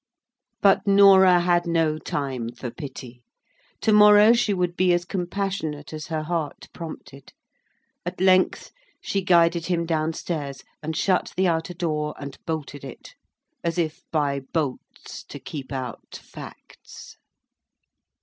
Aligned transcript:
But 0.63 0.87
Norah 0.87 1.41
had 1.41 1.67
no 1.67 1.99
time 1.99 2.49
for 2.53 2.71
pity. 2.71 3.21
To 3.81 3.93
morrow 3.93 4.33
she 4.33 4.51
would 4.51 4.75
be 4.75 4.93
as 4.93 5.05
compassionate 5.05 5.93
as 5.93 6.07
her 6.07 6.23
heart 6.23 6.67
prompted. 6.73 7.33
At 8.03 8.19
length 8.19 8.71
she 8.99 9.21
guided 9.21 9.67
him 9.67 9.85
downstairs 9.85 10.63
and 10.81 10.97
shut 10.97 11.33
the 11.37 11.45
outer 11.47 11.75
door 11.75 12.15
and 12.19 12.35
bolted 12.47 12.83
it—as 12.83 13.77
if 13.77 14.01
by 14.11 14.39
bolts 14.39 15.23
to 15.25 15.37
keep 15.37 15.71
out 15.71 16.19
facts. 16.19 17.17